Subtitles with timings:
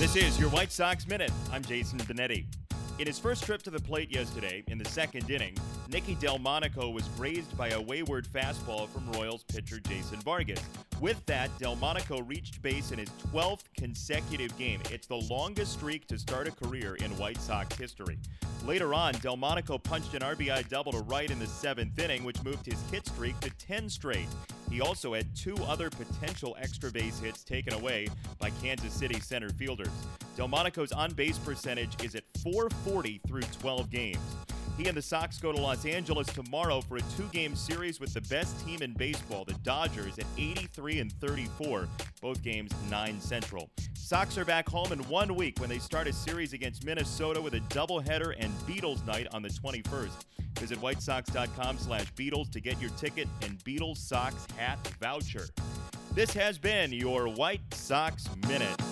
[0.00, 1.30] This is your White Sox Minute.
[1.52, 2.46] I'm Jason Benetti.
[2.98, 5.54] In his first trip to the plate yesterday, in the second inning,
[5.90, 10.58] Nicky Delmonico was grazed by a wayward fastball from Royals pitcher Jason Vargas.
[11.02, 14.80] With that, Delmonico reached base in his 12th consecutive game.
[14.90, 18.18] It's the longest streak to start a career in White Sox history.
[18.64, 22.64] Later on, Delmonico punched an RBI double to right in the seventh inning, which moved
[22.64, 24.28] his hit streak to 10 straight.
[24.70, 28.06] He also had two other potential extra base hits taken away
[28.38, 29.88] by Kansas City center fielders.
[30.36, 34.18] Delmonico's on base percentage is at 440 through 12 games.
[34.78, 38.14] He and the Sox go to Los Angeles tomorrow for a two game series with
[38.14, 41.88] the best team in baseball, the Dodgers, at 83 and 34,
[42.22, 43.68] both games 9 Central.
[44.10, 47.54] Sox are back home in one week when they start a series against Minnesota with
[47.54, 50.24] a doubleheader and Beatles night on the 21st.
[50.58, 55.46] Visit whitesox.com slash Beatles to get your ticket and Beatles Sox hat voucher.
[56.12, 58.89] This has been your White Sox Minute.